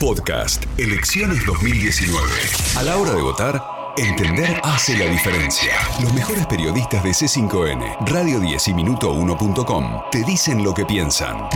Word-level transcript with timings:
Podcast 0.00 0.64
Elecciones 0.78 1.44
2019. 1.44 2.22
A 2.76 2.84
la 2.84 2.98
hora 2.98 3.14
de 3.14 3.20
votar, 3.20 3.60
entender 3.96 4.60
hace 4.62 4.96
la 4.96 5.10
diferencia. 5.10 5.72
Los 6.00 6.14
mejores 6.14 6.46
periodistas 6.46 7.02
de 7.02 7.10
C5N, 7.10 8.08
Radio 8.08 8.38
10 8.38 8.68
y 8.68 8.72
Minuto1.com 8.74 10.02
te 10.12 10.22
dicen 10.22 10.62
lo 10.62 10.72
que 10.72 10.86
piensan. 10.86 11.48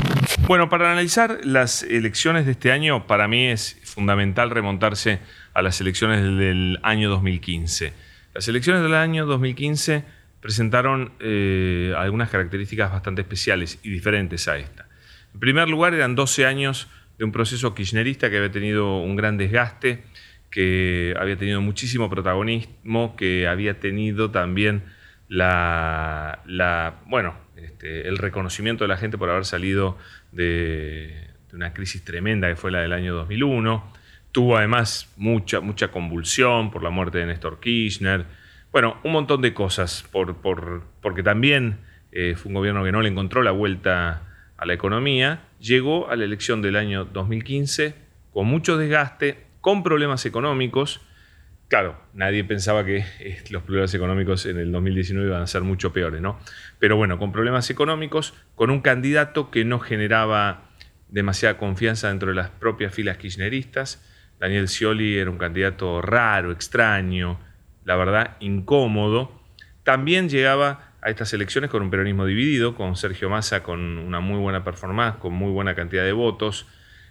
Bueno, 0.48 0.68
para 0.68 0.90
analizar 0.90 1.38
las 1.44 1.84
elecciones 1.84 2.44
de 2.44 2.52
este 2.52 2.72
año, 2.72 3.06
para 3.06 3.28
mí 3.28 3.46
es 3.46 3.78
fundamental 3.84 4.51
remontarse 4.51 5.21
a 5.54 5.63
las 5.63 5.81
elecciones 5.81 6.21
del 6.21 6.81
año 6.83 7.11
2015. 7.11 7.93
Las 8.35 8.49
elecciones 8.49 8.83
del 8.83 8.95
año 8.95 9.24
2015 9.24 10.04
presentaron 10.40 11.13
eh, 11.21 11.95
algunas 11.97 12.29
características 12.29 12.90
bastante 12.90 13.22
especiales 13.22 13.79
y 13.85 13.90
diferentes 13.90 14.49
a 14.49 14.59
esta. 14.59 14.88
En 15.33 15.38
primer 15.38 15.69
lugar, 15.69 15.95
eran 15.95 16.16
12 16.16 16.45
años 16.45 16.88
de 17.23 17.27
un 17.27 17.30
proceso 17.30 17.73
kirchnerista 17.73 18.30
que 18.30 18.38
había 18.38 18.50
tenido 18.50 18.98
un 18.98 19.14
gran 19.14 19.38
desgaste, 19.38 20.02
que 20.50 21.14
había 21.16 21.36
tenido 21.36 21.60
muchísimo 21.60 22.10
protagonismo, 22.10 23.14
que 23.14 23.46
había 23.46 23.78
tenido 23.78 24.32
también 24.32 24.82
la, 25.28 26.40
bueno, 27.06 27.36
este, 27.54 28.08
el 28.08 28.18
reconocimiento 28.18 28.82
de 28.82 28.88
la 28.88 28.96
gente 28.96 29.18
por 29.18 29.30
haber 29.30 29.44
salido 29.44 29.96
de, 30.32 31.28
una 31.52 31.72
crisis 31.72 32.04
tremenda 32.04 32.48
que 32.48 32.56
fue 32.56 32.72
la 32.72 32.80
del 32.80 32.92
año 32.92 33.14
2001. 33.14 33.92
Tuvo 34.32 34.56
además 34.56 35.12
mucha, 35.16 35.60
mucha 35.60 35.92
convulsión 35.92 36.72
por 36.72 36.82
la 36.82 36.91
muerte 36.91 37.18
de 37.18 37.27
Néstor 37.27 37.60
Kirchner. 37.60 38.24
Bueno, 38.72 38.96
un 39.04 39.12
montón 39.12 39.42
de 39.42 39.54
cosas, 39.54 40.04
por, 40.10 40.34
porque 41.00 41.22
también 41.22 41.78
eh, 42.10 42.34
fue 42.34 42.48
un 42.48 42.54
gobierno 42.54 42.82
que 42.82 42.91
no 42.91 43.00
le 43.00 43.10
encontró 43.10 43.44
la 43.44 43.52
vuelta 43.52 44.22
a 44.56 44.66
la 44.66 44.74
economía, 44.74 45.42
llegó 45.62 46.10
a 46.10 46.16
la 46.16 46.24
elección 46.24 46.60
del 46.60 46.76
año 46.76 47.04
2015 47.04 47.94
con 48.32 48.46
mucho 48.46 48.76
desgaste, 48.76 49.46
con 49.60 49.82
problemas 49.82 50.26
económicos. 50.26 51.00
Claro, 51.68 51.96
nadie 52.12 52.44
pensaba 52.44 52.84
que 52.84 53.04
eh, 53.20 53.42
los 53.50 53.62
problemas 53.62 53.94
económicos 53.94 54.44
en 54.46 54.58
el 54.58 54.72
2019 54.72 55.28
iban 55.28 55.42
a 55.42 55.46
ser 55.46 55.62
mucho 55.62 55.92
peores, 55.92 56.20
¿no? 56.20 56.38
Pero 56.78 56.96
bueno, 56.96 57.19
con 57.19 57.32
problemas 57.32 57.70
económicos, 57.70 58.34
con 58.56 58.70
un 58.70 58.80
candidato 58.80 59.50
que 59.50 59.64
no 59.64 59.78
generaba 59.78 60.70
demasiada 61.08 61.58
confianza 61.58 62.08
dentro 62.08 62.30
de 62.30 62.34
las 62.34 62.50
propias 62.50 62.92
filas 62.92 63.16
kirchneristas. 63.19 64.02
Daniel 64.41 64.69
Scioli 64.69 65.16
era 65.16 65.30
un 65.30 65.38
candidato 65.38 66.02
raro, 66.02 66.50
extraño, 66.50 67.38
la 67.84 67.97
verdad, 67.97 68.36
incómodo. 68.41 69.41
También 69.84 70.28
llegaba 70.28 70.91
a 71.03 71.11
estas 71.11 71.33
elecciones 71.33 71.69
con 71.69 71.83
un 71.83 71.91
peronismo 71.91 72.25
dividido, 72.25 72.77
con 72.77 72.97
Sergio 72.97 73.28
Massa 73.28 73.64
con 73.64 73.98
una 73.98 74.20
muy 74.20 74.39
buena 74.39 74.62
performance, 74.62 75.19
con 75.19 75.33
muy 75.33 75.50
buena 75.50 75.75
cantidad 75.75 76.05
de 76.05 76.12
votos, 76.12 76.67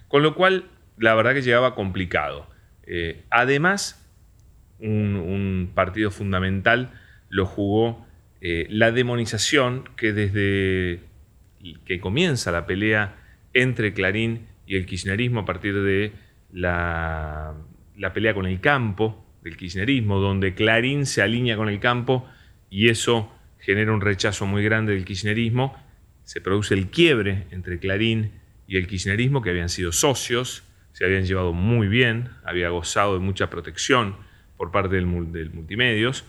con 0.08 0.23
lo 0.23 0.33
cual 0.33 0.66
la 0.98 1.14
verdad 1.14 1.33
que 1.33 1.42
llegaba 1.42 1.75
complicado. 1.75 2.50
Eh, 2.83 3.23
además, 3.30 4.09
un, 4.80 5.72
partido 5.75 6.09
fundamental 6.09 6.92
lo 7.30 7.45
jugó 7.45 8.06
eh, 8.39 8.66
la 8.70 8.92
demonización 8.92 9.89
que 9.95 10.14
desde 10.14 11.02
que 11.86 12.00
comienza 12.00 12.52
la 12.52 12.66
pelea 12.66 13.16
entre 13.53 13.94
Clarín 13.94 14.48
y 14.66 14.78
el 14.78 14.86
kirchnerismo 14.86 15.42
a 15.42 15.45
partir 15.45 15.80
de 15.80 16.14
la, 16.52 17.53
la 17.95 18.14
pelea 18.14 18.33
con 18.33 18.45
el 18.48 18.59
campo 18.59 19.23
del 19.44 19.58
kirchnerismo, 19.58 20.20
donde 20.20 20.55
Clarín 20.55 21.05
se 21.05 21.22
alinea 21.22 21.55
con 21.58 21.70
el 21.70 21.80
campo 21.80 22.28
y 22.70 22.89
eso 22.89 23.31
genera 23.62 23.94
un 23.94 24.02
rechazo 24.02 24.45
muy 24.45 24.64
grande 24.64 24.94
del 24.94 25.06
kirchnerismo, 25.06 25.76
se 26.23 26.42
produce 26.42 26.73
el 26.73 26.88
quiebre 26.88 27.48
entre 27.52 27.80
Clarín 27.80 28.31
y 28.67 28.78
el 28.78 28.88
kirchnerismo, 28.88 29.42
que 29.42 29.52
habían 29.52 29.70
sido 29.70 29.92
socios, 29.92 30.64
se 30.94 31.06
habían 31.06 31.26
llevado 31.26 31.54
muy 31.54 31.88
bien, 31.88 32.30
había 32.44 32.70
gozado 32.70 33.14
de 33.14 33.20
mucha 33.20 33.50
protección 33.50 34.16
por 34.58 34.72
parte 34.72 34.95
del, 34.95 35.06
multimedios, 35.06 36.26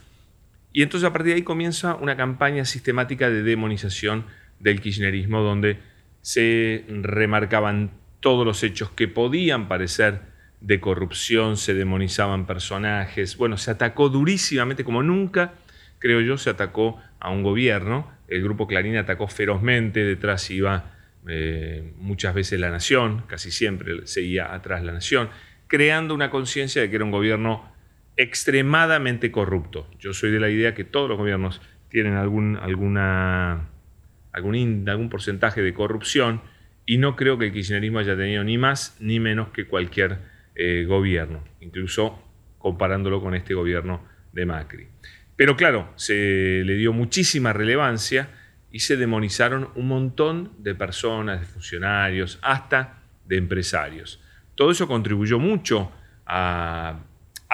y 0.72 0.82
entonces 0.82 1.08
a 1.08 1.12
partir 1.12 1.32
de 1.32 1.36
ahí 1.36 1.42
comienza 1.42 1.94
una 1.96 2.16
campaña 2.16 2.64
sistemática 2.64 3.28
de 3.28 3.42
demonización 3.42 4.24
del 4.58 4.80
kirchnerismo, 4.80 5.40
donde 5.40 5.78
se 6.22 6.84
remarcaban 6.88 7.90
todos 8.20 8.46
los 8.46 8.62
hechos 8.62 8.90
que 8.90 9.08
podían 9.08 9.68
parecer 9.68 10.20
de 10.60 10.80
corrupción, 10.80 11.56
se 11.56 11.74
demonizaban 11.74 12.46
personajes, 12.46 13.36
bueno, 13.36 13.58
se 13.58 13.70
atacó 13.70 14.08
durísimamente 14.08 14.84
como 14.84 15.02
nunca 15.02 15.54
creo 16.02 16.20
yo, 16.20 16.36
se 16.36 16.50
atacó 16.50 17.00
a 17.20 17.30
un 17.30 17.44
gobierno. 17.44 18.10
El 18.26 18.42
grupo 18.42 18.66
Clarín 18.66 18.96
atacó 18.96 19.28
ferozmente, 19.28 20.04
detrás 20.04 20.50
iba 20.50 20.96
eh, 21.28 21.92
muchas 21.96 22.34
veces 22.34 22.58
la 22.58 22.70
nación, 22.70 23.22
casi 23.28 23.52
siempre 23.52 24.04
seguía 24.08 24.52
atrás 24.52 24.82
la 24.82 24.92
nación, 24.92 25.30
creando 25.68 26.12
una 26.12 26.28
conciencia 26.28 26.82
de 26.82 26.90
que 26.90 26.96
era 26.96 27.04
un 27.04 27.12
gobierno 27.12 27.72
extremadamente 28.16 29.30
corrupto. 29.30 29.88
Yo 30.00 30.12
soy 30.12 30.32
de 30.32 30.40
la 30.40 30.50
idea 30.50 30.74
que 30.74 30.82
todos 30.82 31.08
los 31.08 31.18
gobiernos 31.18 31.62
tienen 31.88 32.14
algún, 32.14 32.56
algún, 32.56 32.98
algún 32.98 35.08
porcentaje 35.08 35.62
de 35.62 35.72
corrupción 35.72 36.40
y 36.84 36.98
no 36.98 37.14
creo 37.14 37.38
que 37.38 37.46
el 37.46 37.52
kirchnerismo 37.52 38.00
haya 38.00 38.16
tenido 38.16 38.42
ni 38.42 38.58
más 38.58 38.96
ni 38.98 39.20
menos 39.20 39.50
que 39.50 39.68
cualquier 39.68 40.18
eh, 40.56 40.84
gobierno, 40.84 41.44
incluso 41.60 42.20
comparándolo 42.58 43.20
con 43.20 43.36
este 43.36 43.54
gobierno 43.54 44.04
de 44.32 44.46
Macri. 44.46 44.88
Pero 45.36 45.56
claro, 45.56 45.92
se 45.96 46.62
le 46.64 46.74
dio 46.74 46.92
muchísima 46.92 47.52
relevancia 47.52 48.28
y 48.70 48.80
se 48.80 48.96
demonizaron 48.96 49.68
un 49.74 49.88
montón 49.88 50.52
de 50.58 50.74
personas, 50.74 51.40
de 51.40 51.46
funcionarios, 51.46 52.38
hasta 52.42 53.02
de 53.26 53.36
empresarios. 53.36 54.20
Todo 54.54 54.70
eso 54.70 54.88
contribuyó 54.88 55.38
mucho 55.38 55.92
a, 56.26 57.00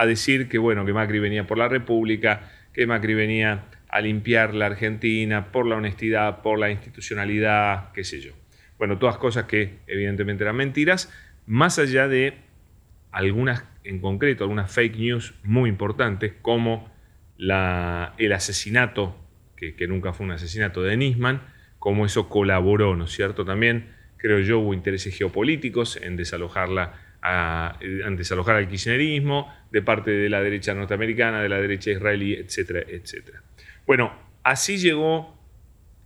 decir 0.06 0.49
que, 0.49 0.59
bueno, 0.59 0.84
que 0.87 0.93
Macri 0.93 1.19
venía 1.19 1.47
por 1.47 1.59
la 1.59 1.69
República, 1.69 2.53
que 2.72 2.87
Macri 2.87 3.15
venía 3.15 3.65
a 3.88 4.00
limpiar 4.00 4.55
la 4.55 4.67
Argentina 4.67 5.50
por 5.50 5.67
la 5.67 5.77
honestidad, 5.77 6.43
por 6.43 6.59
la 6.59 6.71
institucionalidad, 6.71 7.91
qué 7.93 8.05
sé 8.05 8.21
yo. 8.21 8.33
Bueno, 8.78 8.99
todas 8.99 9.17
cosas 9.17 9.47
que 9.47 9.78
evidentemente 9.88 10.44
eran 10.44 10.56
mentiras, 10.56 11.12
más 11.47 11.81
allá 11.81 12.06
de 12.06 12.34
algunas 13.11 13.65
en 13.83 14.00
concreto, 14.00 14.44
algunas 14.44 14.71
fake 14.71 14.97
news 14.97 15.34
muy 15.43 15.69
importantes, 15.69 16.34
como 16.43 16.88
el 17.38 18.32
asesinato, 18.32 19.16
que, 19.56 19.87
nunca 19.87 20.12
fue 20.12 20.26
un 20.26 20.32
asesinato 20.32 20.82
de 20.82 20.97
Nisman, 20.97 21.43
cómo 21.78 22.06
eso 22.06 22.28
colaboró, 22.28 22.97
¿no 22.97 23.04
es 23.04 23.12
cierto? 23.12 23.44
También, 23.44 23.93
creo 24.16 24.41
yo, 24.41 24.59
hubo 24.59 24.75
intereses 24.75 25.16
geopolíticos 25.16 25.97
en 25.97 26.16
desalojarla 26.16 27.04
desalojar 28.16 28.56
al 28.56 28.69
kirchnerismo 28.69 29.53
de 29.72 29.82
parte 29.82 30.10
de 30.10 30.28
la 30.28 30.41
derecha 30.41 30.72
norteamericana, 30.75 31.43
de 31.43 31.49
la 31.49 31.60
derecha 31.60 31.91
israelí, 31.91 32.34
etcétera, 32.34 32.81
etcétera. 32.88 33.43
Bueno, 33.87 34.12
así 34.44 34.78
llegó 34.78 35.37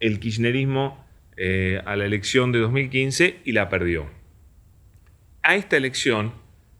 el 0.00 0.18
kirchnerismo 0.18 1.06
eh, 1.36 1.80
a 1.84 1.96
la 1.96 2.06
elección 2.06 2.52
de 2.52 2.60
2015 2.60 3.40
y 3.44 3.52
la 3.52 3.68
perdió. 3.68 4.10
A 5.42 5.54
esta 5.56 5.76
elección 5.76 6.32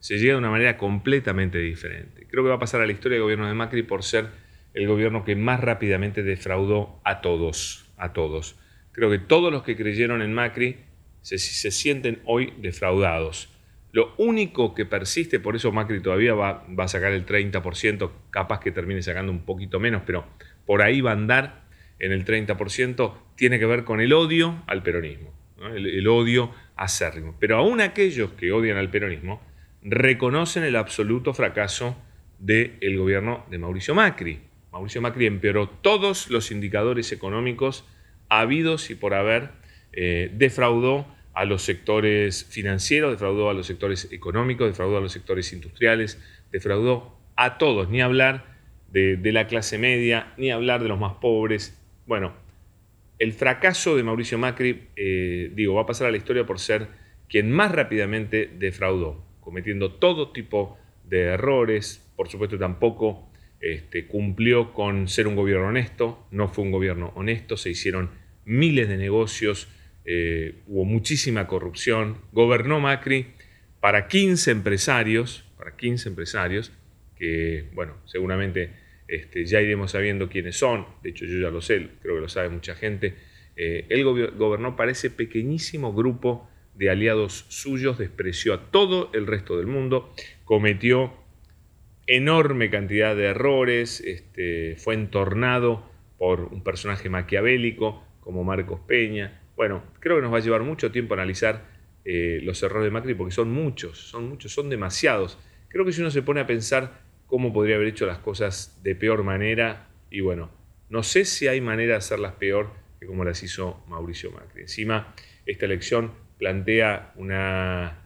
se 0.03 0.19
llega 0.19 0.33
de 0.33 0.39
una 0.39 0.49
manera 0.49 0.77
completamente 0.77 1.59
diferente. 1.59 2.27
Creo 2.29 2.43
que 2.43 2.49
va 2.49 2.55
a 2.55 2.59
pasar 2.59 2.81
a 2.81 2.85
la 2.85 2.91
historia 2.91 3.15
del 3.15 3.23
gobierno 3.23 3.47
de 3.47 3.53
Macri 3.53 3.83
por 3.83 4.03
ser 4.03 4.27
el 4.73 4.85
gobierno 4.85 5.23
que 5.23 5.37
más 5.37 5.61
rápidamente 5.61 6.23
defraudó 6.23 6.99
a 7.05 7.21
todos, 7.21 7.89
a 7.95 8.11
todos. 8.11 8.57
Creo 8.91 9.09
que 9.09 9.17
todos 9.17 9.49
los 9.49 9.63
que 9.63 9.77
creyeron 9.77 10.21
en 10.21 10.33
Macri 10.33 10.75
se, 11.21 11.37
sienten 11.39 12.19
hoy 12.25 12.53
defraudados. 12.57 13.47
Lo 13.93 14.13
único 14.17 14.75
que 14.75 14.85
persiste, 14.85 15.39
por 15.39 15.55
eso 15.55 15.71
Macri 15.71 16.01
todavía 16.01 16.33
va, 16.33 16.65
a 16.77 16.87
sacar 16.89 17.13
el 17.13 17.25
30%, 17.25 18.11
capaz 18.29 18.59
que 18.59 18.71
termine 18.71 19.01
sacando 19.01 19.31
un 19.31 19.45
poquito 19.45 19.79
menos, 19.79 20.01
pero 20.05 20.25
por 20.65 20.81
ahí 20.81 20.99
va 20.99 21.11
a 21.11 21.13
andar 21.13 21.63
en 21.99 22.11
el 22.11 22.25
30%, 22.25 23.13
tiene 23.37 23.57
que 23.57 23.65
ver 23.65 23.85
con 23.85 24.01
el 24.01 24.11
odio 24.11 24.65
al 24.67 24.83
peronismo, 24.83 25.33
el, 25.73 26.05
odio 26.09 26.53
acérrimo. 26.75 27.37
Pero 27.39 27.55
aún 27.55 27.79
aquellos 27.79 28.31
que 28.31 28.51
odian 28.51 28.75
al 28.75 28.89
peronismo 28.89 29.52
reconocen 29.83 30.63
el 30.63 30.75
absoluto 30.75 31.33
fracaso 31.33 31.95
del 32.39 32.97
gobierno 32.97 33.45
de 33.49 33.57
Mauricio 33.57 33.95
Macri. 33.95 34.39
Mauricio 34.71 35.01
Macri 35.01 35.27
empeoró 35.27 35.69
todos 35.69 36.29
los 36.29 36.51
indicadores 36.51 37.11
económicos 37.11 37.85
habidos 38.29 38.89
y 38.89 38.95
por 38.95 39.13
haber, 39.13 39.49
eh, 39.91 40.31
defraudó 40.33 41.05
a 41.33 41.45
los 41.45 41.63
sectores 41.63 42.45
financieros, 42.45 43.11
defraudó 43.11 43.49
a 43.49 43.53
los 43.53 43.67
sectores 43.67 44.09
económicos, 44.11 44.67
defraudó 44.67 44.97
a 44.97 45.01
los 45.01 45.11
sectores 45.11 45.51
industriales, 45.53 46.21
defraudó 46.51 47.17
a 47.35 47.57
todos, 47.57 47.89
ni 47.89 48.01
hablar 48.01 48.45
de, 48.91 49.17
la 49.31 49.47
clase 49.47 49.77
media, 49.79 50.33
ni 50.37 50.51
hablar 50.51 50.83
de 50.83 50.89
los 50.89 50.99
más 50.99 51.13
pobres. 51.13 51.79
Bueno, 52.05 52.33
el 53.17 53.33
fracaso 53.33 53.95
de 53.95 54.03
Mauricio 54.03 54.37
Macri, 54.37 54.87
eh, 54.95 55.51
digo, 55.53 55.73
va 55.73 55.81
a 55.81 55.85
pasar 55.87 56.07
a 56.07 56.11
la 56.11 56.17
historia 56.17 56.45
por 56.45 56.59
ser 56.59 56.87
quien 57.27 57.51
más 57.51 57.71
rápidamente 57.71 58.51
defraudó, 58.59 59.23
cometiendo 59.43 59.93
todo 59.93 60.31
tipo 60.31 60.77
de 61.03 61.21
errores, 61.23 62.09
por 62.15 62.29
supuesto 62.29 62.57
tampoco 62.57 63.29
este, 63.59 64.07
cumplió 64.07 64.73
con 64.73 65.07
ser 65.07 65.27
un 65.27 65.35
gobierno 65.35 65.67
honesto, 65.67 66.27
no 66.31 66.49
fue 66.49 66.63
un 66.63 66.71
gobierno 66.71 67.13
honesto, 67.15 67.57
se 67.57 67.69
hicieron 67.69 68.09
miles 68.45 68.89
de 68.89 68.97
negocios, 68.97 69.69
eh, 70.05 70.55
hubo 70.67 70.85
muchísima 70.85 71.47
corrupción, 71.47 72.17
gobernó 72.31 72.79
Macri 72.79 73.27
para 73.79 74.07
15 74.07 74.51
empresarios, 74.51 75.45
para 75.57 75.75
15 75.77 76.09
empresarios, 76.09 76.73
que, 77.15 77.69
bueno, 77.73 77.95
seguramente 78.05 78.71
este, 79.07 79.45
ya 79.45 79.61
iremos 79.61 79.91
sabiendo 79.91 80.27
quiénes 80.29 80.57
son, 80.57 80.85
de 81.01 81.11
hecho 81.11 81.25
yo 81.25 81.39
ya 81.39 81.49
lo 81.49 81.61
sé, 81.61 81.87
creo 82.01 82.15
que 82.15 82.21
lo 82.21 82.29
sabe 82.29 82.49
mucha 82.49 82.75
gente, 82.75 83.15
eh, 83.55 83.85
él 83.89 84.03
gobernó 84.03 84.75
para 84.75 84.91
ese 84.91 85.09
pequeñísimo 85.09 85.93
grupo 85.93 86.49
de 86.75 86.89
aliados 86.89 87.45
suyos, 87.49 87.97
despreció 87.97 88.53
a 88.53 88.71
todo 88.71 89.11
el 89.13 89.27
resto 89.27 89.57
del 89.57 89.67
mundo, 89.67 90.13
cometió 90.45 91.13
enorme 92.07 92.69
cantidad 92.69 93.15
de 93.15 93.25
errores, 93.25 94.01
este, 94.01 94.75
fue 94.77 94.95
entornado 94.95 95.89
por 96.17 96.41
un 96.41 96.63
personaje 96.63 97.09
maquiavélico 97.09 98.03
como 98.19 98.43
Marcos 98.43 98.79
Peña. 98.87 99.41
Bueno, 99.55 99.83
creo 99.99 100.17
que 100.17 100.21
nos 100.21 100.33
va 100.33 100.37
a 100.37 100.41
llevar 100.41 100.63
mucho 100.63 100.91
tiempo 100.91 101.13
analizar 101.13 101.65
eh, 102.05 102.39
los 102.43 102.61
errores 102.63 102.85
de 102.85 102.91
Macri 102.91 103.13
porque 103.13 103.33
son 103.33 103.51
muchos, 103.51 103.97
son 103.97 104.27
muchos, 104.27 104.51
son 104.51 104.69
demasiados. 104.69 105.37
Creo 105.69 105.85
que 105.85 105.91
si 105.91 106.01
uno 106.01 106.11
se 106.11 106.21
pone 106.21 106.41
a 106.41 106.47
pensar 106.47 107.01
cómo 107.25 107.53
podría 107.53 107.75
haber 107.75 107.87
hecho 107.87 108.05
las 108.05 108.19
cosas 108.19 108.81
de 108.83 108.95
peor 108.95 109.23
manera, 109.23 109.89
y 110.09 110.21
bueno, 110.21 110.51
no 110.89 111.03
sé 111.03 111.25
si 111.25 111.47
hay 111.47 111.61
manera 111.61 111.93
de 111.93 111.97
hacerlas 111.97 112.33
peor 112.33 112.71
que 112.99 113.07
como 113.07 113.23
las 113.25 113.41
hizo 113.43 113.83
Mauricio 113.87 114.31
Macri. 114.31 114.61
Encima, 114.61 115.13
esta 115.45 115.65
elección 115.65 116.11
plantea 116.43 117.13
una, 117.15 118.03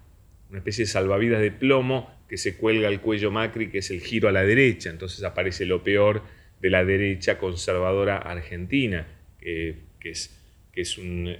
una 0.52 0.60
especie 0.60 0.84
de 0.84 0.92
salvavidas 0.92 1.42
de 1.42 1.50
plomo 1.50 2.08
que 2.30 2.38
se 2.38 2.56
cuelga 2.56 2.88
al 2.88 3.02
cuello 3.02 3.32
Macri, 3.32 3.72
que 3.72 3.80
es 3.80 3.90
el 3.90 4.00
giro 4.00 4.30
a 4.30 4.32
la 4.32 4.44
derecha. 4.44 4.92
Entonces 4.92 5.24
aparece 5.24 5.66
lo 5.66 5.82
peor 5.84 6.22
de 6.62 6.70
la 6.70 6.86
derecha 6.86 7.40
conservadora 7.40 8.18
argentina, 8.18 9.08
que, 9.40 9.76
es, 10.04 10.40
que 10.72 10.82
es 10.82 11.00
un, 11.00 11.36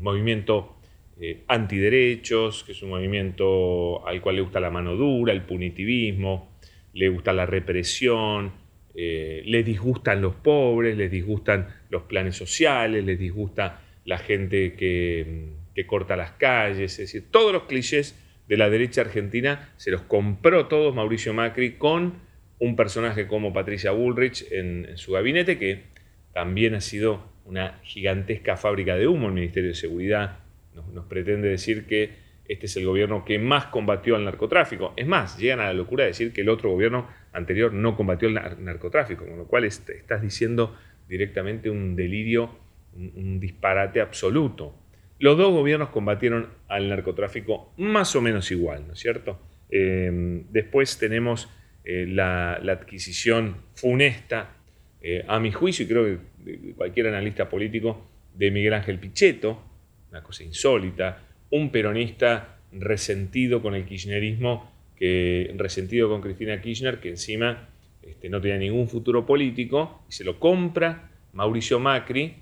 movimiento 0.00 0.78
eh, 1.20 1.42
antiderechos, 1.46 2.64
que 2.64 2.72
es 2.72 2.82
un 2.82 2.88
movimiento 2.88 4.06
al 4.08 4.22
cual 4.22 4.36
le 4.36 4.42
gusta 4.42 4.60
la 4.60 4.70
mano 4.70 4.96
dura, 4.96 5.30
el 5.30 5.42
punitivismo, 5.42 6.56
le 6.94 7.10
gusta 7.10 7.34
la 7.34 7.44
represión, 7.44 8.50
eh, 8.94 9.42
les 9.44 9.66
disgustan 9.66 10.22
los 10.22 10.36
pobres, 10.36 10.96
les 10.96 11.10
disgustan 11.10 11.68
los 11.90 12.04
planes 12.04 12.34
sociales, 12.34 13.04
les 13.04 13.18
disgusta 13.18 13.82
la 14.06 14.16
gente 14.16 14.72
que, 14.72 15.63
que 15.74 15.86
corta 15.86 16.16
las 16.16 16.32
calles, 16.32 16.92
es 16.92 16.98
decir, 16.98 17.30
todos 17.30 17.52
los 17.52 17.64
clichés 17.64 18.18
de 18.48 18.56
la 18.56 18.70
derecha 18.70 19.00
argentina 19.00 19.72
se 19.76 19.90
los 19.90 20.02
compró 20.02 20.66
todos 20.66 20.94
Mauricio 20.94 21.32
Macri 21.32 21.72
con 21.72 22.14
un 22.58 22.76
personaje 22.76 23.26
como 23.26 23.52
Patricia 23.52 23.90
Bullrich 23.90 24.46
en, 24.50 24.96
su 24.96 25.12
gabinete, 25.12 25.58
que 25.58 25.84
también 26.32 26.74
ha 26.74 26.80
sido 26.80 27.32
una 27.44 27.80
gigantesca 27.82 28.56
fábrica 28.56 28.96
de 28.96 29.06
humo. 29.06 29.28
El 29.28 29.34
Ministerio 29.34 29.70
de 29.70 29.74
Seguridad 29.74 30.38
nos, 30.74 31.06
pretende 31.06 31.48
decir 31.48 31.86
que 31.86 32.24
este 32.46 32.66
es 32.66 32.76
el 32.76 32.84
gobierno 32.84 33.24
que 33.24 33.38
más 33.38 33.66
combatió 33.66 34.16
al 34.16 34.24
narcotráfico. 34.24 34.92
Es 34.96 35.06
más, 35.06 35.38
llegan 35.38 35.60
a 35.60 35.64
la 35.64 35.72
locura 35.72 36.04
de 36.04 36.08
decir 36.08 36.32
que 36.32 36.42
el 36.42 36.48
otro 36.48 36.70
gobierno 36.70 37.08
anterior 37.32 37.72
no 37.72 37.96
combatió 37.96 38.28
el 38.28 38.34
narcotráfico, 38.34 39.26
con 39.26 39.38
lo 39.38 39.46
cual 39.46 39.64
estás 39.64 40.22
diciendo 40.22 40.76
directamente 41.08 41.70
un 41.70 41.96
delirio, 41.96 42.58
un 42.94 43.40
disparate 43.40 44.00
absoluto. 44.00 44.83
Los 45.18 45.38
dos 45.38 45.52
gobiernos 45.52 45.90
combatieron 45.90 46.48
al 46.68 46.88
narcotráfico 46.88 47.72
más 47.76 48.16
o 48.16 48.20
menos 48.20 48.50
igual, 48.50 48.86
¿no 48.86 48.94
es 48.94 48.98
cierto? 48.98 49.40
Em, 49.70 50.44
después 50.50 50.98
tenemos 50.98 51.48
eh, 51.84 52.06
la, 52.08 52.54
adquisición 52.54 53.56
funesta, 53.74 54.56
eh, 55.00 55.24
a 55.28 55.38
mi 55.38 55.52
juicio, 55.52 55.84
y 55.84 55.88
creo 55.88 56.04
que 56.04 56.72
cualquier 56.74 57.08
analista 57.08 57.48
político, 57.48 58.10
de 58.34 58.50
Miguel 58.50 58.74
Ángel 58.74 58.98
Pichetto, 58.98 59.62
una 60.10 60.22
cosa 60.22 60.44
insólita, 60.44 61.22
un 61.50 61.70
peronista 61.70 62.58
resentido 62.72 63.62
con 63.62 63.74
el 63.74 63.84
kirchnerismo, 63.84 64.72
que, 64.96 65.52
resentido 65.56 66.08
con 66.08 66.20
Cristina 66.20 66.60
Kirchner, 66.60 67.00
que 67.00 67.10
encima 67.10 67.68
este, 68.02 68.28
no 68.28 68.40
tenía 68.40 68.58
ningún 68.58 68.88
futuro 68.88 69.26
político, 69.26 70.04
y 70.08 70.12
se 70.12 70.24
lo 70.24 70.38
compra 70.40 71.10
Mauricio 71.32 71.78
Macri, 71.78 72.34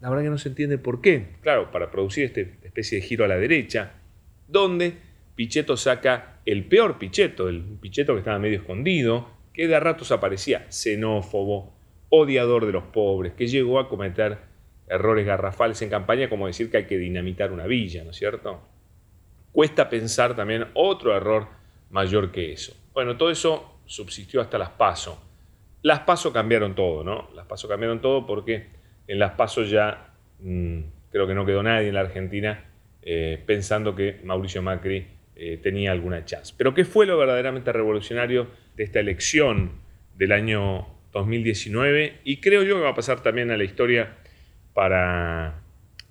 la 0.00 0.10
verdad 0.10 0.24
que 0.24 0.30
no 0.30 0.38
se 0.38 0.50
entiende 0.50 0.78
por 0.78 1.00
qué. 1.00 1.36
Claro, 1.40 1.70
para 1.70 1.90
producir 1.90 2.24
esta 2.24 2.40
especie 2.40 3.00
de 3.00 3.06
giro 3.06 3.24
a 3.24 3.28
la 3.28 3.36
derecha, 3.36 3.94
donde 4.46 4.94
Pichetto 5.34 5.76
saca 5.76 6.40
el 6.46 6.64
peor 6.64 6.98
Pichetto, 6.98 7.48
el 7.48 7.62
Pichetto 7.80 8.14
que 8.14 8.20
estaba 8.20 8.38
medio 8.38 8.58
escondido, 8.58 9.28
que 9.52 9.66
de 9.66 9.74
a 9.74 9.80
ratos 9.80 10.12
aparecía 10.12 10.66
xenófobo, 10.70 11.74
odiador 12.10 12.66
de 12.66 12.72
los 12.72 12.84
pobres, 12.84 13.34
que 13.34 13.48
llegó 13.48 13.78
a 13.78 13.88
cometer 13.88 14.38
errores 14.88 15.26
garrafales 15.26 15.82
en 15.82 15.90
campaña, 15.90 16.28
como 16.28 16.46
decir 16.46 16.70
que 16.70 16.78
hay 16.78 16.86
que 16.86 16.96
dinamitar 16.96 17.52
una 17.52 17.66
villa, 17.66 18.04
¿no 18.04 18.10
es 18.10 18.16
cierto? 18.16 18.60
Cuesta 19.52 19.90
pensar 19.90 20.34
también 20.34 20.66
otro 20.74 21.14
error 21.16 21.48
mayor 21.90 22.30
que 22.32 22.52
eso. 22.52 22.74
Bueno, 22.94 23.16
todo 23.16 23.30
eso 23.30 23.80
subsistió 23.86 24.40
hasta 24.40 24.58
las 24.58 24.70
PASO. 24.70 25.22
Las 25.82 26.00
PASO 26.00 26.32
cambiaron 26.32 26.74
todo, 26.74 27.04
¿no? 27.04 27.28
Las 27.34 27.46
PASO 27.46 27.68
cambiaron 27.68 28.00
todo 28.00 28.26
porque 28.26 28.77
en 29.08 29.18
las 29.18 29.32
pasos 29.32 29.70
ya 29.70 30.12
mm, 30.40 30.80
creo 31.10 31.26
que 31.26 31.34
no 31.34 31.44
quedó 31.44 31.62
nadie 31.62 31.88
en 31.88 31.94
la 31.94 32.00
Argentina 32.00 32.64
eh, 33.02 33.42
pensando 33.44 33.96
que 33.96 34.20
Mauricio 34.22 34.62
Macri 34.62 35.06
eh, 35.34 35.58
tenía 35.62 35.92
alguna 35.92 36.24
chance. 36.24 36.54
Pero 36.56 36.74
¿qué 36.74 36.84
fue 36.84 37.06
lo 37.06 37.16
verdaderamente 37.16 37.72
revolucionario 37.72 38.48
de 38.76 38.84
esta 38.84 39.00
elección 39.00 39.72
del 40.16 40.32
año 40.32 40.86
2019? 41.12 42.20
Y 42.24 42.40
creo 42.40 42.62
yo 42.62 42.76
que 42.76 42.82
va 42.82 42.90
a 42.90 42.94
pasar 42.94 43.22
también 43.22 43.50
a 43.50 43.56
la 43.56 43.64
historia 43.64 44.16
para, 44.74 45.62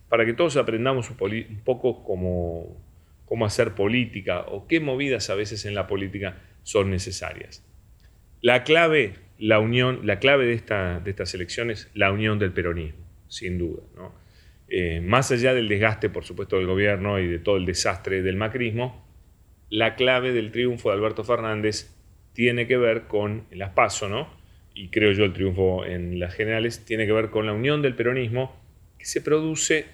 para 0.09 0.25
que 0.25 0.33
todos 0.33 0.57
aprendamos 0.57 1.09
un, 1.11 1.17
poco 1.63 2.03
cómo, 2.03 2.83
cómo 3.25 3.45
hacer 3.45 3.75
política 3.75 4.41
o 4.47 4.67
qué 4.67 4.79
movidas 4.79 5.29
a 5.29 5.35
veces 5.35 5.65
en 5.65 5.75
la 5.75 5.85
política 5.85 6.41
son 6.63 6.89
necesarias. 6.89 7.63
La 8.41 8.63
clave 8.63 9.15
la 9.39 9.60
unión, 9.60 10.01
la 10.04 10.19
clave 10.19 10.45
de, 10.45 10.54
esta, 10.54 11.00
de 11.00 11.12
estas 11.12 11.34
elecciones, 11.34 11.89
la 11.94 12.12
unión 12.12 12.39
del 12.39 12.51
peronismo, 12.51 13.06
sin 13.28 13.57
duda. 13.57 13.84
Eh, 14.69 15.01
más 15.01 15.31
allá 15.31 15.54
del 15.54 15.68
desgaste, 15.68 16.10
por 16.10 16.25
supuesto, 16.25 16.57
del 16.57 16.68
gobierno 16.68 17.19
y 17.19 17.28
de 17.28 17.39
todo 17.39 17.57
el 17.57 17.66
desastre 17.66 18.22
del 18.22 18.36
macrismo, 18.36 19.06
la 19.69 19.95
clave 19.95 20.31
del 20.34 20.51
triunfo 20.51 20.89
de 20.89 20.95
Alberto 20.95 21.24
Fernández 21.24 21.94
tiene 22.34 22.68
que 22.68 22.78
ver 22.78 23.04
con 23.07 23.45
las 23.51 23.72
PASO, 23.72 24.10
¿no? 24.10 24.38
y 24.78 24.89
creo 24.89 25.12
yo 25.12 25.25
el 25.25 25.34
triunfo 25.34 25.86
en 25.86 26.19
las 26.19 26.36
generales, 26.36 26.86
tiene 26.86 27.07
que 27.07 27.12
ver 27.12 27.31
con 27.31 27.48
la 27.48 27.54
unión 27.54 27.81
del 27.81 27.95
peronismo 27.95 28.56
que 29.00 29.06
se 29.06 29.22
produce 29.22 29.86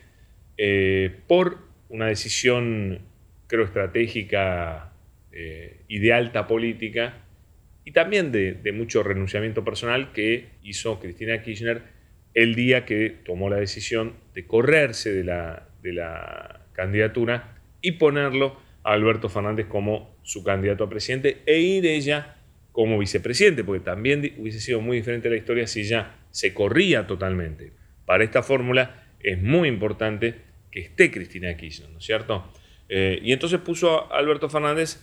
eh, 0.58 1.10
por 1.26 1.60
una 1.88 2.08
decisión, 2.08 3.00
creo, 3.48 3.64
estratégica 3.64 4.92
eh, 5.32 5.78
y 5.88 6.00
de 6.00 6.12
alta 6.14 6.48
política 6.48 7.23
y 7.86 7.92
también 7.92 8.32
de, 8.32 8.72
mucho 8.74 9.04
renunciamiento 9.04 9.64
personal 9.64 10.12
que 10.14 10.50
hizo 10.64 11.00
Cristina 11.00 11.42
Kirchner 11.42 11.82
el 12.34 12.56
día 12.56 12.86
que 12.86 13.10
tomó 13.10 13.50
la 13.50 13.58
decisión 13.58 14.14
de 14.34 14.46
correrse 14.48 15.14
de 15.14 15.24
la, 15.24 15.68
de 15.82 15.94
la 15.94 16.62
candidatura 16.74 17.58
y 17.82 17.94
ponerlo 17.94 18.58
a 18.84 18.94
Alberto 18.94 19.30
Fernández 19.30 19.68
como 19.68 20.18
su 20.24 20.44
candidato 20.44 20.86
a 20.86 20.90
presidente 20.90 21.42
e 21.46 21.60
ir 21.60 21.86
ella 21.86 22.38
como 22.72 22.98
vicepresidente, 22.98 23.64
porque 23.64 23.84
también 23.84 24.34
hubiese 24.38 24.60
sido 24.60 24.82
muy 24.82 24.98
diferente 24.98 25.30
la 25.30 25.36
historia 25.36 25.68
si 25.68 25.82
ella 25.82 26.16
se 26.32 26.54
corría 26.54 27.06
totalmente. 27.06 27.72
Para 28.06 28.24
esta 28.24 28.42
fórmula 28.42 29.06
es 29.20 29.40
muy 29.42 29.70
importante 29.70 30.36
que 30.72 30.80
esté 30.80 31.12
Cristina 31.12 31.56
Kirchner, 31.56 31.90
¿no 31.92 32.00
es 32.00 32.06
cierto? 32.06 32.52
Eh, 32.90 33.20
y 33.22 33.32
entonces 33.32 33.60
puso 33.60 34.12
a 34.12 34.18
Alberto 34.18 34.50
Fernández 34.50 35.00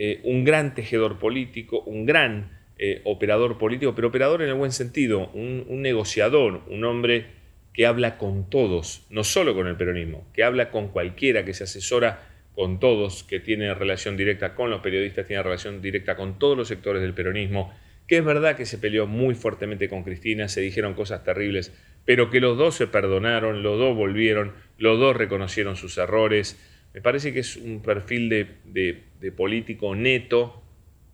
eh, 0.00 0.20
un 0.22 0.44
gran 0.44 0.76
tejedor 0.76 1.18
político, 1.18 1.80
un 1.80 2.06
gran 2.06 2.56
eh, 2.78 3.00
operador 3.02 3.58
político, 3.58 3.96
pero 3.96 4.06
operador 4.06 4.42
en 4.42 4.48
el 4.48 4.54
buen 4.54 4.70
sentido, 4.70 5.28
un, 5.34 5.82
negociador, 5.82 6.62
un 6.68 6.84
hombre 6.84 7.26
que 7.72 7.84
habla 7.84 8.16
con 8.16 8.48
todos, 8.48 9.04
no 9.10 9.24
solo 9.24 9.56
con 9.56 9.66
el 9.66 9.74
peronismo, 9.76 10.24
que 10.32 10.44
habla 10.44 10.70
con 10.70 10.86
cualquiera, 10.86 11.44
que 11.44 11.52
se 11.52 11.64
asesora 11.64 12.22
con 12.54 12.78
todos, 12.78 13.24
que 13.24 13.40
tiene 13.40 13.74
relación 13.74 14.16
directa 14.16 14.54
con 14.54 14.70
los 14.70 14.82
periodistas, 14.82 15.26
tiene 15.26 15.42
relación 15.42 15.82
directa 15.82 16.14
con 16.14 16.38
todos 16.38 16.56
los 16.56 16.68
sectores 16.68 17.02
del 17.02 17.14
peronismo, 17.14 17.74
que 18.06 18.18
es 18.18 18.24
verdad 18.24 18.54
que 18.54 18.66
se 18.66 18.78
peleó 18.78 19.08
muy 19.08 19.34
fuertemente 19.34 19.88
con 19.88 20.04
Cristina, 20.04 20.46
se 20.46 20.60
dijeron 20.60 20.94
cosas 20.94 21.24
terribles, 21.24 21.72
pero 22.04 22.30
que 22.30 22.38
los 22.38 22.56
dos 22.56 22.76
se 22.76 22.86
perdonaron, 22.86 23.64
los 23.64 23.76
dos 23.76 23.96
volvieron, 23.96 24.52
los 24.78 25.00
dos 25.00 25.16
reconocieron 25.16 25.74
sus 25.74 25.98
errores, 25.98 26.56
me 26.98 27.02
parece 27.02 27.32
que 27.32 27.38
es 27.38 27.54
un 27.54 27.80
perfil 27.80 28.28
de, 28.28 29.30
político 29.36 29.94
neto, 29.94 30.64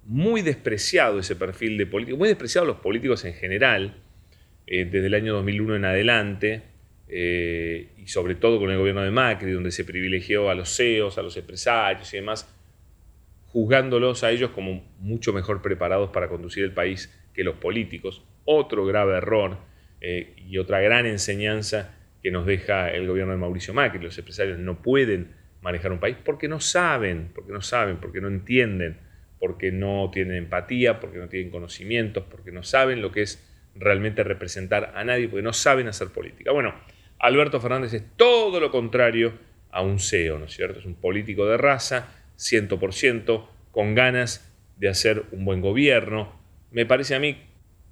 muy 0.06 0.40
despreciado 0.40 1.18
ese 1.18 1.36
perfil 1.36 1.76
de 1.76 1.84
político, 1.84 2.16
muy 2.16 2.28
despreciado 2.28 2.66
los 2.66 2.76
políticos 2.76 3.22
en 3.26 3.34
general, 3.34 3.96
eh, 4.66 4.86
desde 4.86 5.08
el 5.08 5.12
año 5.12 5.34
2001 5.34 5.76
en 5.76 5.84
adelante, 5.84 6.62
eh, 7.06 7.88
y 7.98 8.06
sobre 8.06 8.34
todo 8.34 8.58
con 8.58 8.70
el 8.70 8.78
gobierno 8.78 9.02
de 9.02 9.10
Macri, 9.10 9.52
donde 9.52 9.70
se 9.72 9.84
privilegió 9.84 10.48
a 10.48 10.54
los 10.54 10.74
CEOs, 10.74 11.18
a 11.18 11.22
los 11.22 11.36
empresarios 11.36 12.14
y 12.14 12.16
demás, 12.16 12.50
juzgándolos 13.48 14.24
a 14.24 14.30
ellos 14.30 14.52
como 14.52 14.90
mucho 15.00 15.34
mejor 15.34 15.60
preparados 15.60 16.08
para 16.08 16.28
conducir 16.28 16.64
el 16.64 16.72
país 16.72 17.14
que 17.34 17.44
los 17.44 17.56
políticos. 17.56 18.24
Otro 18.46 18.86
grave 18.86 19.18
error 19.18 19.58
eh, 20.00 20.32
y 20.48 20.56
otra 20.56 20.80
gran 20.80 21.04
enseñanza 21.04 21.94
que 22.22 22.30
nos 22.30 22.46
deja 22.46 22.88
el 22.90 23.06
gobierno 23.06 23.34
de 23.34 23.38
Mauricio 23.38 23.74
Macri. 23.74 24.02
Los 24.02 24.16
empresarios 24.16 24.58
no 24.58 24.80
pueden 24.80 25.43
manejar 25.64 25.92
un 25.92 25.99
país 25.99 26.18
porque 26.23 26.47
no 26.47 26.61
saben, 26.61 27.30
porque 27.35 27.50
no 27.50 27.62
saben, 27.62 27.97
porque 27.97 28.21
no 28.21 28.28
entienden, 28.28 28.99
porque 29.40 29.73
no 29.73 30.11
tienen 30.12 30.37
empatía, 30.37 31.00
porque 31.00 31.16
no 31.16 31.28
tienen 31.28 31.50
conocimientos, 31.50 32.23
porque 32.30 32.52
no 32.52 32.62
saben 32.62 33.00
lo 33.00 33.11
que 33.11 33.23
es 33.23 33.42
realmente 33.75 34.23
representar 34.23 34.92
a 34.94 35.02
nadie, 35.04 35.26
porque 35.26 35.42
no 35.42 35.54
saben 35.54 35.88
hacer 35.88 36.09
política. 36.09 36.52
Bueno, 36.52 36.75
Alberto 37.18 37.61
Fernández 37.62 37.94
es 37.94 38.04
todo 38.16 38.61
lo 38.61 38.71
contrario 38.71 39.33
a 39.71 39.80
un 39.80 39.99
CEO, 40.00 40.38
¿no 40.38 40.44
es 40.44 40.52
cierto? 40.52 40.80
Es 40.80 40.85
un 40.85 40.97
político 40.97 41.47
de 41.47 41.56
raza, 41.56 42.09
100%, 42.37 43.49
con 43.71 43.94
ganas 43.94 44.54
de 44.76 44.90
hacer 44.90 45.25
un 45.33 45.47
buen 45.47 45.62
gobierno. 45.62 46.38
Me 46.73 46.85
parece 46.85 47.14
a 47.14 47.21
mí 47.21 47.38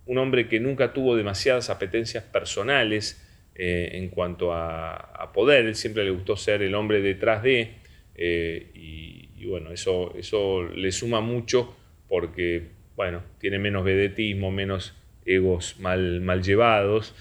un 0.05 0.19
hombre 0.19 0.47
que 0.47 0.61
nunca 0.61 0.93
tuvo 0.93 1.17
demasiadas 1.17 1.71
apetencias 1.71 2.23
personales 2.23 3.32
eh, 3.55 3.91
en 3.95 4.09
cuanto 4.09 4.55
a, 4.55 5.31
poder. 5.35 5.67
Él 5.67 5.75
siempre 5.75 6.05
le 6.05 6.11
gustó 6.11 6.37
ser 6.37 6.63
el 6.63 6.75
hombre 6.75 7.01
detrás 7.01 7.43
de, 7.43 7.75
eh, 8.15 8.71
y, 8.75 9.45
bueno, 9.47 9.73
eso, 9.73 10.15
eso 10.17 10.63
le 10.63 10.93
suma 10.93 11.21
mucho 11.21 11.77
porque, 12.09 12.69
bueno, 12.97 13.23
tiene 13.39 13.59
menos 13.59 13.85
vedetismo, 13.85 14.51
menos 14.51 14.95
egos 15.25 15.79
mal, 15.81 16.21
mal 16.21 16.43
llevados, 16.43 17.15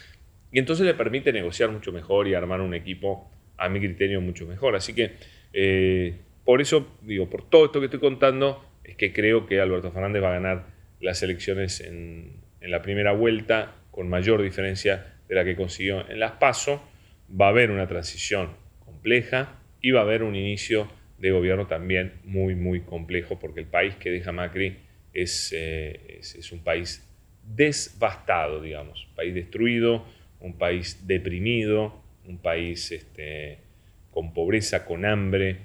y 0.51 0.59
entonces 0.59 0.85
le 0.85 0.93
permite 0.93 1.33
negociar 1.33 1.69
mucho 1.69 1.91
mejor 1.91 2.27
y 2.27 2.33
armar 2.33 2.61
un 2.61 2.73
equipo, 2.73 3.29
a 3.57 3.69
mi 3.69 3.79
criterio, 3.79 4.21
mucho 4.21 4.45
mejor. 4.45 4.75
Así 4.75 4.93
que, 4.93 5.11
eh, 5.53 6.15
por 6.43 6.61
eso, 6.61 6.97
digo, 7.01 7.29
por 7.29 7.49
todo 7.49 7.65
esto 7.65 7.79
que 7.79 7.85
estoy 7.85 7.99
contando, 7.99 8.65
es 8.83 8.95
que 8.95 9.13
creo 9.13 9.45
que 9.45 9.61
Alberto 9.61 9.91
Fernández 9.91 10.23
va 10.23 10.29
a 10.29 10.33
ganar 10.33 10.65
las 10.99 11.21
elecciones 11.23 11.81
en 11.81 12.41
la 12.61 12.81
primera 12.81 13.11
vuelta 13.11 13.75
con 13.91 14.09
mayor 14.09 14.41
diferencia 14.41 15.13
de 15.31 15.37
la 15.37 15.45
que 15.45 15.55
consiguió 15.55 16.09
en 16.09 16.19
las 16.19 16.33
PASO. 16.33 16.83
Va 17.39 17.45
a 17.45 17.49
haber 17.49 17.71
una 17.71 17.87
transición 17.87 18.49
compleja 18.83 19.61
y 19.79 19.91
va 19.91 20.01
a 20.01 20.03
haber 20.03 20.23
un 20.23 20.35
inicio 20.35 20.91
de 21.19 21.31
gobierno 21.31 21.67
también 21.67 22.15
muy, 22.25 22.53
muy 22.53 22.81
complejo, 22.81 23.39
porque 23.39 23.61
el 23.61 23.67
país 23.67 23.95
que 23.95 24.09
deja 24.09 24.33
Macri 24.33 24.79
es, 25.13 25.53
eh, 25.55 26.19
es, 26.19 26.51
un 26.51 26.61
país 26.65 27.09
devastado, 27.45 28.61
digamos, 28.61 29.07
un 29.07 29.15
país 29.15 29.33
destruido, 29.33 30.05
un 30.41 30.57
país 30.57 31.07
deprimido, 31.07 32.03
un 32.25 32.39
país 32.39 32.91
este, 32.91 33.59
con 34.09 34.33
pobreza, 34.33 34.83
con 34.83 35.05
hambre, 35.05 35.59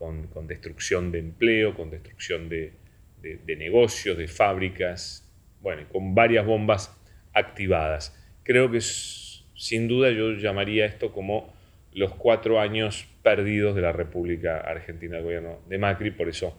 con, 0.00 0.48
destrucción 0.48 1.12
de 1.12 1.20
empleo, 1.20 1.76
con 1.76 1.90
destrucción 1.90 2.48
de, 2.48 2.72
de 3.20 3.56
negocios, 3.56 4.18
de 4.18 4.26
fábricas, 4.26 5.32
bueno, 5.60 5.86
con 5.92 6.12
varias 6.12 6.44
bombas 6.44 7.00
activadas. 7.32 8.18
Creo 8.44 8.70
que 8.70 8.80
sin 8.80 9.88
duda 9.88 10.10
yo 10.10 10.32
llamaría 10.32 10.86
esto 10.86 11.12
como 11.12 11.52
los 11.92 12.14
cuatro 12.14 12.60
años 12.60 13.06
perdidos 13.22 13.74
de 13.76 13.82
la 13.82 13.92
República 13.92 14.58
Argentina 14.58 15.16
del 15.16 15.24
gobierno 15.24 15.60
de 15.68 15.78
Macri, 15.78 16.10
por 16.10 16.28
eso 16.28 16.58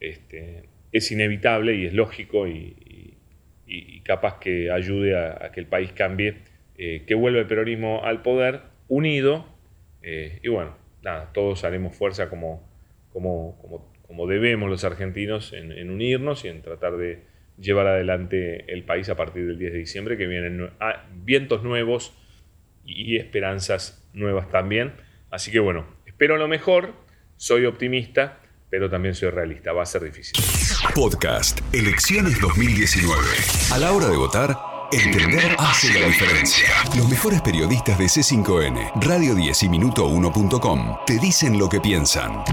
este, 0.00 0.64
es 0.92 1.10
inevitable 1.12 1.74
y 1.74 1.86
es 1.86 1.92
lógico 1.92 2.46
y, 2.46 2.74
capaz 4.04 4.38
que 4.38 4.70
ayude 4.70 5.18
a, 5.18 5.50
que 5.52 5.60
el 5.60 5.66
país 5.66 5.92
cambie, 5.92 6.38
eh, 6.78 7.02
que 7.06 7.14
vuelva 7.14 7.40
el 7.40 7.46
peronismo 7.46 8.02
al 8.02 8.22
poder 8.22 8.62
unido 8.88 9.44
eh, 10.00 10.38
y 10.42 10.48
bueno, 10.48 10.74
nada, 11.02 11.30
todos 11.34 11.64
haremos 11.64 11.94
fuerza 11.94 12.30
como, 12.30 12.66
como, 13.12 13.92
como, 14.06 14.26
debemos 14.26 14.70
los 14.70 14.84
argentinos 14.84 15.52
en 15.52 15.90
unirnos 15.90 16.46
y 16.46 16.48
en 16.48 16.62
tratar 16.62 16.96
de 16.96 17.20
llevar 17.58 17.86
adelante 17.86 18.72
el 18.72 18.84
país 18.84 19.08
a 19.08 19.16
partir 19.16 19.46
del 19.46 19.58
10 19.58 19.72
de 19.72 19.78
diciembre, 19.78 20.16
que 20.16 20.26
vienen 20.26 20.70
vientos 21.24 21.62
nuevos 21.62 22.16
y 22.84 23.16
esperanzas 23.16 24.06
nuevas 24.12 24.48
también. 24.50 24.94
Así 25.30 25.50
que 25.50 25.58
bueno, 25.58 25.86
espero 26.06 26.36
lo 26.36 26.48
mejor, 26.48 26.94
soy 27.36 27.66
optimista, 27.66 28.40
pero 28.70 28.88
también 28.88 29.14
soy 29.14 29.30
realista, 29.30 29.72
va 29.72 29.82
a 29.82 29.86
ser 29.86 30.02
difícil. 30.02 30.42
Podcast 30.94 31.60
Elecciones 31.74 32.40
2019. 32.40 33.20
A 33.72 33.78
la 33.78 33.92
hora 33.92 34.08
de 34.08 34.16
votar, 34.16 34.56
entender 34.92 35.54
hace 35.58 35.98
la 35.98 36.06
diferencia. 36.06 36.68
Los 36.96 37.08
mejores 37.08 37.42
periodistas 37.42 37.98
de 37.98 38.04
C5N, 38.04 38.92
Radio 39.06 39.34
10 39.34 39.62
y 39.64 39.68
Minuto1.com 39.68 40.98
te 41.06 41.18
dicen 41.18 41.58
lo 41.58 41.68
que 41.68 41.80
piensan. 41.80 42.44